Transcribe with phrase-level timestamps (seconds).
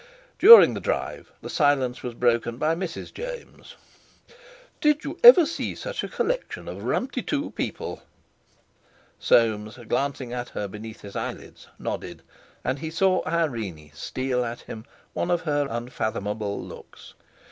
[0.39, 3.13] During the drive the silence was broken by Mrs.
[3.13, 3.75] James.
[4.81, 8.01] "Did you ever see such a collection of rumty too people?"
[9.19, 12.23] Soames, glancing at her beneath his eyelids, nodded,
[12.63, 17.13] and he saw Irene steal at him one of her unfathomable looks.